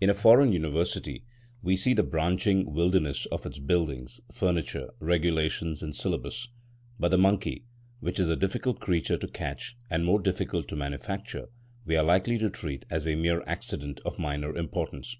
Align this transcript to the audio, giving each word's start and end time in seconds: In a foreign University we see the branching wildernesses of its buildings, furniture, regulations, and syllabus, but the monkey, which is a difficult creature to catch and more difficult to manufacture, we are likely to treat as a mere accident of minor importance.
In 0.00 0.08
a 0.08 0.14
foreign 0.14 0.52
University 0.52 1.24
we 1.60 1.76
see 1.76 1.92
the 1.92 2.04
branching 2.04 2.72
wildernesses 2.72 3.26
of 3.32 3.44
its 3.44 3.58
buildings, 3.58 4.20
furniture, 4.32 4.90
regulations, 5.00 5.82
and 5.82 5.92
syllabus, 5.92 6.46
but 7.00 7.08
the 7.08 7.18
monkey, 7.18 7.64
which 7.98 8.20
is 8.20 8.28
a 8.28 8.36
difficult 8.36 8.78
creature 8.78 9.16
to 9.16 9.26
catch 9.26 9.76
and 9.90 10.04
more 10.04 10.20
difficult 10.22 10.68
to 10.68 10.76
manufacture, 10.76 11.48
we 11.84 11.96
are 11.96 12.04
likely 12.04 12.38
to 12.38 12.48
treat 12.48 12.84
as 12.90 13.08
a 13.08 13.16
mere 13.16 13.42
accident 13.48 13.98
of 14.04 14.20
minor 14.20 14.54
importance. 14.56 15.16